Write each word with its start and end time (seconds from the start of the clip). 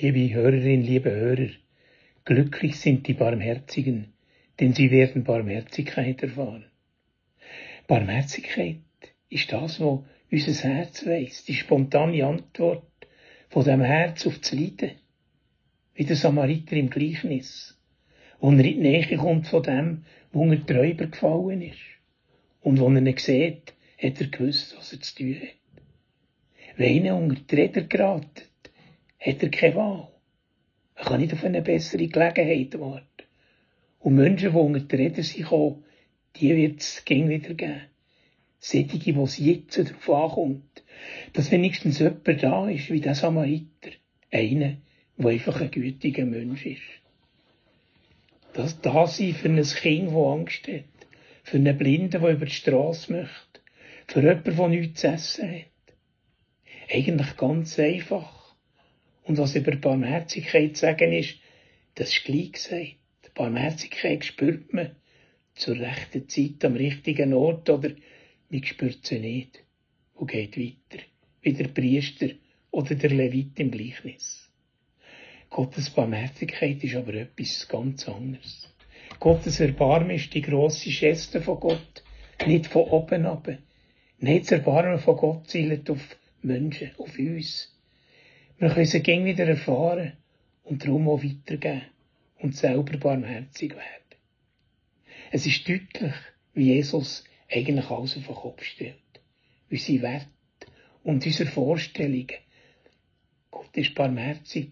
Liebe 0.00 0.34
Hörerinnen, 0.34 0.84
liebe 0.84 1.12
Hörer, 1.12 1.50
glücklich 2.24 2.80
sind 2.80 3.06
die 3.06 3.14
Barmherzigen, 3.14 4.12
denn 4.58 4.72
sie 4.72 4.90
werden 4.90 5.22
Barmherzigkeit 5.22 6.20
erfahren. 6.20 6.64
Barmherzigkeit 7.86 8.80
ist 9.28 9.52
das, 9.52 9.78
was 9.78 10.00
unser 10.32 10.68
Herz 10.68 11.06
weiss, 11.06 11.44
die 11.44 11.54
spontane 11.54 12.26
Antwort 12.26 12.82
von 13.50 13.64
dem 13.64 13.82
Herz 13.82 14.26
auf 14.26 14.36
das 14.40 14.52
Leiden. 14.52 14.90
Wie 15.94 16.04
der 16.04 16.16
Samariter 16.16 16.74
im 16.74 16.90
Gleichnis. 16.90 17.78
Wo 18.40 18.50
er 18.50 18.54
in 18.54 18.62
die 18.64 18.74
Nähe 18.74 19.16
kommt 19.16 19.46
von 19.46 19.62
dem, 19.62 20.04
wo 20.32 20.44
er 20.50 20.56
die 20.56 20.72
Räuber 20.72 21.06
gefallen 21.06 21.62
ist. 21.62 21.78
Und 22.62 22.80
wo 22.80 22.88
er 22.88 22.96
ihn 22.96 23.16
sieht, 23.16 23.74
hat 24.02 24.20
er 24.20 24.26
gewusst, 24.26 24.76
was 24.76 24.92
er 24.92 25.00
zu 25.00 25.14
tun 25.14 25.36
hat. 25.36 25.54
Wenn 26.76 27.04
er 27.04 27.14
unter 27.14 27.40
die 27.40 27.54
Räder 27.54 27.82
geraten, 27.82 28.42
hat 29.24 29.42
er 29.42 29.50
keine 29.50 29.74
Wahl. 29.76 30.08
Er 30.96 31.04
kann 31.04 31.20
nicht 31.20 31.32
auf 31.32 31.44
eine 31.44 31.62
bessere 31.62 32.06
Gelegenheit 32.06 32.78
warten. 32.78 33.06
Und 34.00 34.16
Menschen, 34.16 34.52
die 34.52 34.56
unter 34.56 34.80
die 34.80 34.96
Räder 34.96 35.22
sind 35.22 35.44
gekommen, 35.44 35.84
die 36.36 36.54
wird 36.54 36.80
es 36.80 37.04
gegen 37.04 37.28
wieder 37.28 37.54
geben. 37.54 37.80
Sättige, 38.58 39.12
die 39.12 39.20
es 39.20 39.38
jetzt 39.38 39.78
darauf 39.78 40.10
ankommt, 40.10 40.82
dass 41.32 41.50
wenigstens 41.50 41.98
jemand 41.98 42.42
da 42.42 42.68
ist, 42.68 42.90
wie 42.90 43.00
der 43.00 43.14
Samariter. 43.14 43.90
Einer, 44.30 44.76
der 45.16 45.30
einfach 45.30 45.60
ein 45.60 45.70
gütiger 45.70 46.24
Mensch 46.24 46.66
ist. 46.66 46.82
Das 48.52 48.80
Dasein 48.80 49.34
für 49.34 49.48
ein 49.48 49.62
Kind, 49.62 50.08
das 50.08 50.16
Angst 50.16 50.68
hat. 50.68 50.84
Für 51.42 51.56
einen 51.56 51.76
Blinden, 51.76 52.10
der 52.10 52.30
über 52.30 52.46
die 52.46 52.52
Straße 52.52 53.12
möchte. 53.12 53.60
Für 54.06 54.20
jemanden, 54.20 54.56
der 54.56 54.68
nichts 54.68 55.00
zu 55.00 55.08
essen 55.08 55.50
hat. 55.50 55.94
Eigentlich 56.90 57.36
ganz 57.36 57.78
einfach. 57.78 58.43
Und 59.24 59.38
was 59.38 59.56
über 59.56 59.74
Barmherzigkeit 59.76 60.76
zu 60.76 60.82
sagen 60.82 61.12
ist, 61.12 61.36
das 61.96 62.10
ist 62.10 62.24
gleich 62.24 62.52
gesagt. 62.52 62.96
Barmherzigkeit 63.34 64.24
spürt 64.24 64.72
man 64.72 64.94
zur 65.54 65.78
rechten 65.78 66.28
Zeit 66.28 66.64
am 66.64 66.76
richtigen 66.76 67.32
Ort 67.34 67.68
oder 67.68 67.90
man 68.48 68.64
spürt 68.64 69.04
sie 69.04 69.18
nicht 69.18 69.64
und 70.14 70.30
geht 70.30 70.56
weiter, 70.56 71.02
wie 71.42 71.52
der 71.52 71.68
Priester 71.68 72.28
oder 72.70 72.94
der 72.94 73.10
Levit 73.10 73.58
im 73.58 73.70
Gleichnis. 73.70 74.50
Gottes 75.50 75.90
Barmherzigkeit 75.90 76.82
ist 76.82 76.96
aber 76.96 77.14
etwas 77.14 77.68
ganz 77.68 78.08
anderes. 78.08 78.72
Gottes 79.20 79.60
Erbarmen 79.60 80.16
ist 80.16 80.34
die 80.34 80.42
grosse 80.42 80.90
Geste 80.90 81.40
von 81.40 81.60
Gott, 81.60 82.02
nicht 82.46 82.66
von 82.66 82.82
oben 82.82 83.26
ab. 83.26 83.48
Nicht 84.18 84.44
das 84.44 84.52
Erbarmen 84.52 84.98
von 84.98 85.16
Gott 85.16 85.48
zielt 85.48 85.88
auf 85.90 86.16
Menschen, 86.42 86.90
auf 86.98 87.18
uns. 87.18 87.73
Wir 88.58 88.70
können 88.70 88.86
sie 88.86 89.02
gern 89.02 89.24
wieder 89.24 89.46
erfahren 89.46 90.12
und 90.62 90.84
darum 90.84 91.08
auch 91.08 91.22
weitergeben 91.22 91.82
und 92.38 92.56
selber 92.56 92.96
barmherzig 92.98 93.72
werden. 93.72 94.04
Es 95.32 95.46
ist 95.46 95.68
deutlich, 95.68 96.14
wie 96.54 96.74
Jesus 96.74 97.24
eigentlich 97.50 97.90
alles 97.90 98.16
auf 98.16 98.26
den 98.26 98.34
Kopf 98.34 98.62
stellt. 98.62 98.96
Unsere 99.70 100.02
Werte 100.02 100.28
und 101.02 101.24
unsere 101.24 101.50
Vorstellungen. 101.50 102.28
Gott 103.50 103.76
ist 103.76 103.94
barmherzig. 103.94 104.70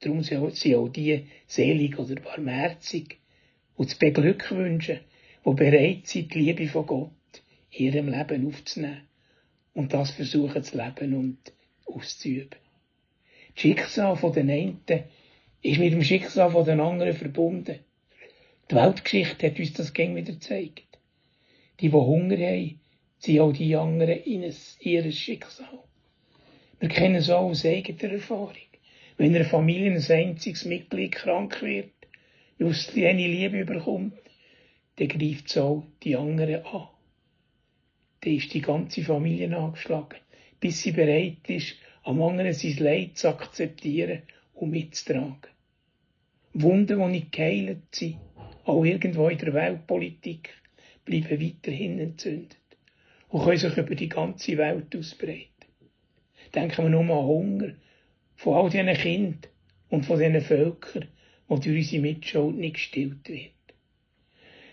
Darum 0.00 0.22
sind 0.22 0.38
auch 0.74 0.88
die 0.88 1.26
selig 1.46 1.98
oder 1.98 2.16
barmherzig 2.16 3.18
und 3.76 3.90
zu 3.90 3.98
beglückwünschen, 3.98 5.00
die 5.46 5.54
bereit 5.54 6.06
sind, 6.06 6.34
die 6.34 6.38
Liebe 6.40 6.66
von 6.66 6.86
Gott 6.86 7.42
in 7.70 7.86
ihrem 7.86 8.08
Leben 8.08 8.48
aufzunehmen 8.48 9.02
und 9.74 9.92
das 9.92 10.10
versuchen 10.10 10.64
zu 10.64 10.76
leben 10.76 11.14
und 11.14 11.52
auszuüben. 11.86 12.58
Das 13.54 13.62
Schicksal 13.62 14.16
den 14.32 14.50
einen 14.50 14.80
ist 15.62 15.78
mit 15.78 15.92
dem 15.92 16.02
Schicksal 16.02 16.64
den 16.64 16.80
anderen 16.80 17.14
verbunden. 17.14 17.80
Die 18.70 18.74
Weltgeschichte 18.74 19.46
hat 19.48 19.58
uns 19.58 19.72
das 19.72 19.92
gäng 19.92 20.14
wieder 20.14 20.32
gezeigt. 20.32 20.98
Die, 21.80 21.88
die 21.88 21.92
Hunger 21.92 22.36
haben, 22.36 22.80
sind 23.18 23.40
auch 23.40 23.52
die 23.52 23.76
anderen 23.76 24.18
in 24.22 24.54
ihr 24.80 25.12
Schicksal. 25.12 25.80
Wir 26.78 26.88
kennen 26.88 27.16
es 27.16 27.28
auch 27.28 27.50
aus 27.50 27.66
eigener 27.66 28.12
Erfahrung. 28.12 28.54
Wenn 29.18 29.34
eine 29.34 29.44
Familie 29.44 29.92
ein 29.92 30.10
einziges 30.10 30.64
Mitglied 30.64 31.12
krank 31.12 31.60
wird, 31.60 31.90
just 32.58 32.96
eine 32.96 33.26
Liebe 33.26 33.60
überkommt, 33.60 34.14
dann 34.96 35.08
greift 35.08 35.48
es 35.48 35.58
auch 35.58 35.84
die 36.02 36.16
anderen 36.16 36.64
an. 36.64 36.88
Dann 38.22 38.34
ist 38.34 38.54
die 38.54 38.62
ganze 38.62 39.02
Familie 39.02 39.54
angeschlagen, 39.54 40.18
bis 40.58 40.80
sie 40.80 40.92
bereit 40.92 41.48
ist, 41.48 41.76
am 42.02 42.22
anderen 42.22 42.52
sein 42.52 42.76
Leid 42.78 43.18
zu 43.18 43.28
akzeptieren 43.28 44.22
und 44.54 44.70
mitzutragen. 44.70 45.50
Wunden, 46.52 46.98
die 46.98 47.06
nicht 47.06 47.32
geheilt 47.32 47.94
sind, 47.94 48.18
auch 48.64 48.84
irgendwo 48.84 49.28
in 49.28 49.38
der 49.38 49.54
Weltpolitik, 49.54 50.50
bleiben 51.04 51.40
weiterhin 51.40 51.98
entzündet 51.98 52.56
und 53.28 53.44
können 53.44 53.58
sich 53.58 53.76
über 53.76 53.94
die 53.94 54.08
ganze 54.08 54.58
Welt 54.58 54.94
ausbreiten. 54.96 55.48
Denken 56.54 56.84
wir 56.84 56.90
nur 56.90 57.00
an 57.02 57.26
Hunger 57.26 57.72
von 58.36 58.54
all 58.54 58.70
diesen 58.70 58.94
Kindern 58.94 59.50
und 59.88 60.04
von 60.04 60.18
diesen 60.18 60.40
Völkern, 60.40 61.08
die 61.48 61.60
durch 61.60 61.76
unsere 61.76 62.02
Mitschuld 62.02 62.56
nicht 62.56 62.74
gestillt 62.74 63.28
wird. 63.28 63.50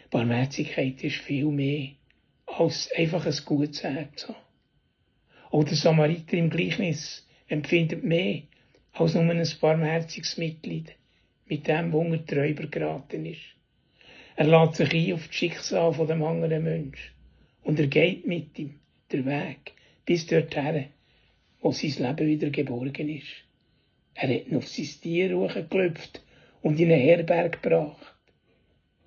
Barmherzigkeit 0.09 1.03
ist 1.03 1.17
viel 1.17 1.45
mehr 1.45 1.89
als 2.45 2.89
einfach 2.95 3.25
ein 3.25 3.35
gutes 3.45 3.83
Herz 3.83 4.27
haben. 4.27 4.46
Auch 5.57 5.63
der 5.63 5.75
Samariter 5.75 6.37
im 6.37 6.51
Gleichnis 6.51 7.27
empfindet 7.47 8.03
mehr 8.03 8.43
als 8.93 9.15
nur 9.15 9.23
ein 9.23 9.43
barmherziges 9.59 10.37
Mitglied 10.37 10.95
mit 11.47 11.67
dem, 11.67 11.91
wo 11.91 12.03
er 12.03 12.23
Träuber 12.23 12.67
geraten 12.67 13.25
ist. 13.25 13.41
Er 14.35 14.45
lädt 14.45 14.75
sich 14.75 14.93
ein 14.93 15.13
auf 15.13 15.25
das 15.25 15.35
Schicksal 15.35 15.93
von 15.95 16.05
dem 16.05 16.21
anderen 16.21 16.63
Mensch. 16.63 17.11
Und 17.63 17.79
er 17.79 17.87
geht 17.87 18.27
mit 18.27 18.59
ihm 18.59 18.75
der 19.11 19.25
Weg 19.25 19.73
bis 20.05 20.27
dorthin, 20.27 20.89
wo 21.59 21.71
sein 21.71 22.05
Leben 22.05 22.27
wieder 22.27 22.51
geborgen 22.51 23.09
ist. 23.09 23.43
Er 24.13 24.29
hat 24.29 24.47
ihn 24.47 24.57
auf 24.57 24.67
sein 24.67 24.85
Tier 25.01 25.35
hochgeklopft 25.35 26.21
und 26.61 26.79
in 26.79 26.91
eine 26.91 27.01
Herberg 27.01 27.63
gebracht. 27.63 28.15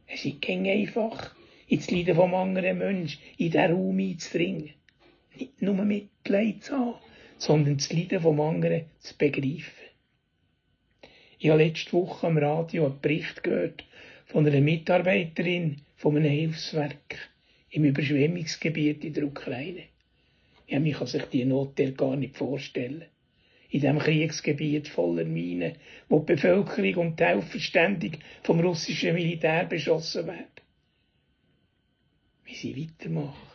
Es 0.09 0.25
ist 0.25 0.43
kein 0.43 0.66
einfach, 0.66 1.33
ins 1.69 1.89
Leiden 1.93 2.16
vom 2.16 2.34
anderen 2.34 2.78
Mensch 2.78 3.21
in 3.37 3.53
diesen 3.53 3.72
Raum 3.72 4.00
einzudringen. 4.00 4.71
Nicht 5.39 5.63
nur 5.63 5.75
Mitleid 5.85 6.65
zu 6.65 6.77
haben, 6.77 6.95
sondern 7.39 7.79
das 7.79 7.93
Leiden 7.93 8.21
vom 8.21 8.41
anderen 8.41 8.85
zu 8.99 9.17
begreifen. 9.17 9.91
Ich 11.39 11.49
habe 11.49 11.63
letzte 11.63 11.93
Woche 11.95 12.27
am 12.27 12.37
Radio 12.37 12.87
einen 12.87 13.01
Bericht 13.01 13.43
gehört 13.43 13.85
von 14.27 14.47
einer 14.47 14.61
Mitarbeiterin 14.61 15.81
von 15.97 16.17
einem 16.17 16.31
Hilfswerk 16.31 17.31
im 17.71 17.85
Überschwemmungsgebiet 17.85 19.05
in 19.05 19.15
der 19.15 19.25
Ukraine. 19.25 19.85
Ja, 20.67 20.79
man 20.79 20.93
kann 20.93 21.07
sich 21.07 21.25
die 21.25 21.45
Not 21.45 21.81
gar 21.97 22.17
nicht 22.17 22.37
vorstellen. 22.37 23.07
In 23.71 23.81
diesem 23.81 23.99
Kriegsgebiet 23.99 24.89
voller 24.89 25.25
Minen, 25.25 25.77
wo 26.09 26.21
die 26.21 26.35
Bevölkerung 26.35 27.07
und 27.07 27.21
die 27.21 27.25
Helfer 27.25 27.89
vom 28.43 28.61
russischen 28.61 29.15
Militär 29.15 29.65
beschossen 29.65 30.27
werden. 30.27 30.47
Wie 32.45 32.55
sie 32.55 32.77
weitermachen. 32.77 33.50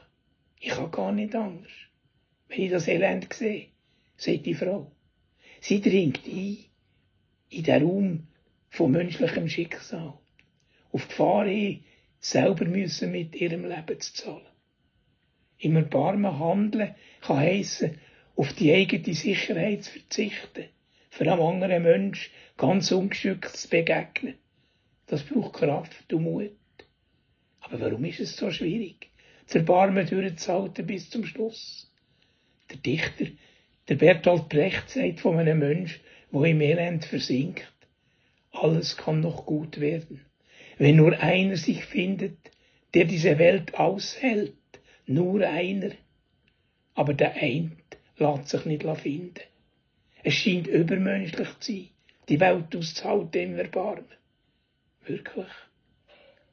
Ich 0.59 0.69
kann 0.69 0.91
gar 0.91 1.11
nicht 1.11 1.35
anders. 1.35 1.71
Wenn 2.47 2.61
ich 2.61 2.71
das 2.71 2.87
Elend 2.87 3.31
sehe, 3.33 3.67
sagt 4.17 4.45
die 4.45 4.53
Frau. 4.53 4.91
Sie 5.61 5.81
dringt 5.81 6.21
ein 6.25 6.57
in 7.49 7.63
den 7.63 7.83
Raum 7.83 8.27
von 8.69 8.91
menschlichem 8.91 9.47
Schicksal. 9.47 10.13
Auf 10.91 11.03
die 11.03 11.09
Gefahr 11.09 11.45
hin, 11.45 11.83
selber 12.19 12.65
müssen 12.65 13.11
mit 13.11 13.35
ihrem 13.35 13.65
Leben 13.65 13.99
zu 13.99 14.13
zahlen. 14.13 14.45
Im 15.57 15.75
Erbarmen 15.75 16.39
handeln 16.39 16.95
kann 17.21 17.37
heissen, 17.37 17.99
auf 18.35 18.53
die 18.53 18.73
eigene 18.73 19.13
Sicherheit 19.13 19.83
zu 19.83 19.91
verzichten, 19.91 20.65
für 21.09 21.31
einen 21.31 21.39
anderen 21.39 21.83
Mensch 21.83 22.31
ganz 22.57 22.91
ungeschickt 22.91 23.55
zu 23.55 23.69
begegnen. 23.69 24.35
Das 25.07 25.23
braucht 25.23 25.53
Kraft 25.53 26.11
und 26.11 26.23
Mut. 26.23 26.51
Aber 27.61 27.79
warum 27.79 28.03
ist 28.05 28.19
es 28.19 28.35
so 28.35 28.51
schwierig, 28.51 29.11
das 29.45 29.55
Erbarmen 29.55 30.07
durchzuhalten 30.07 30.85
bis 30.85 31.09
zum 31.09 31.25
Schluss? 31.25 31.91
Der 32.69 32.77
Dichter, 32.77 33.25
der 33.87 33.95
Bertolt 33.95 34.49
Brecht, 34.49 34.89
sagt 34.89 35.19
von 35.19 35.37
einem 35.37 35.59
Mensch, 35.59 35.99
wo 36.31 36.43
im 36.43 36.61
Elend 36.61 37.05
versinkt. 37.05 37.71
Alles 38.51 38.97
kann 38.97 39.21
noch 39.21 39.45
gut 39.45 39.79
werden. 39.79 40.25
Wenn 40.77 40.97
nur 40.97 41.17
einer 41.19 41.57
sich 41.57 41.85
findet, 41.85 42.37
der 42.93 43.05
diese 43.05 43.37
Welt 43.37 43.75
aushält, 43.75 44.53
nur 45.05 45.47
einer. 45.47 45.91
Aber 46.93 47.13
der 47.13 47.35
Eint 47.35 47.77
lässt 48.17 48.49
sich 48.49 48.65
nicht 48.65 48.83
finden. 48.83 49.41
Es 50.23 50.33
scheint 50.33 50.67
übermenschlich 50.67 51.49
zu 51.59 51.71
sein, 51.71 51.89
die 52.29 52.39
Welt 52.39 52.75
auszuhalten 52.75 53.41
im 53.41 53.59
Erbarmen. 53.59 54.05
Wirklich. 55.05 55.51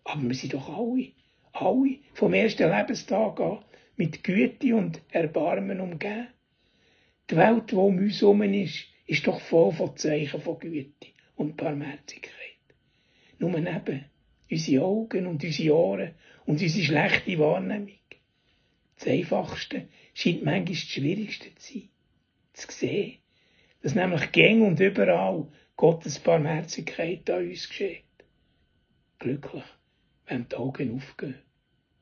Aber 0.04 0.22
wir 0.22 0.34
sind 0.34 0.52
doch 0.52 0.68
alle, 0.68 1.12
alle 1.64 1.98
vom 2.14 2.34
ersten 2.34 2.70
Lebenstag 2.70 3.40
an 3.40 3.64
mit 3.96 4.24
Güte 4.24 4.74
und 4.74 5.00
Erbarmen 5.10 5.80
umgeben. 5.80 6.28
Die 7.30 7.36
Welt, 7.36 7.70
die 7.70 7.74
um 7.76 7.98
uns 7.98 8.20
herum 8.20 8.42
ist, 8.42 8.86
ist 9.06 9.26
doch 9.26 9.40
voll 9.40 9.72
von 9.72 9.96
Zeichen 9.96 10.40
von 10.40 10.58
Güte 10.58 11.08
und 11.36 11.56
Barmherzigkeit. 11.56 12.32
Nur 13.38 13.58
neben 13.58 14.04
unsere 14.50 14.84
Augen 14.84 15.26
und 15.26 15.42
unsere 15.42 15.74
Ohren 15.74 16.10
und 16.46 16.60
unsere 16.60 16.84
schlechte 16.84 17.38
Wahrnehmung. 17.38 17.98
Das 18.96 19.08
Einfachste 19.08 19.88
scheint 20.14 20.44
manchmal 20.44 20.64
das 20.64 20.78
Schwierigste 20.78 21.54
zu 21.56 21.72
sein. 21.72 21.88
Zu 22.52 22.70
sehen, 22.70 23.18
dass 23.82 23.94
nämlich 23.94 24.30
gäng 24.32 24.62
und 24.62 24.78
überall 24.78 25.48
Gottes 25.76 26.18
Barmherzigkeit 26.18 27.28
an 27.30 27.48
uns 27.48 27.68
geschieht. 27.68 28.04
Glücklich, 29.18 29.64
wenn 30.26 30.48
die 30.48 30.56
Augen 30.56 30.96
aufgehen. 30.96 31.34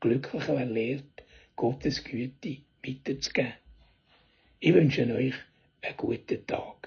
Glücklich, 0.01 0.49
wer 0.49 0.65
lernt, 0.65 1.23
Gottes 1.57 2.03
Güte 2.03 2.63
weiterzugeben. 2.83 3.53
Ich 4.59 4.73
wünsche 4.73 5.15
euch 5.15 5.35
einen 5.83 5.97
guten 5.99 6.47
Tag. 6.47 6.80